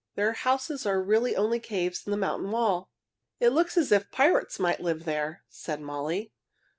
Their 0.15 0.33
houses 0.33 0.87
are 0.87 0.99
really 0.99 1.35
only 1.35 1.59
caves 1.59 2.07
in 2.07 2.09
the 2.09 2.17
mountain 2.17 2.49
wall." 2.49 2.89
"It 3.39 3.49
looks 3.49 3.77
as 3.77 3.91
if 3.91 4.09
pirates 4.09 4.57
might 4.59 4.79
live 4.79 5.05
there," 5.05 5.43
said 5.47 5.79
Molly. 5.79 6.33